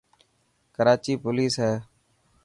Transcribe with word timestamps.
ڪراچي 0.75 1.13
پوليس 1.21 1.53
هي. 1.63 1.73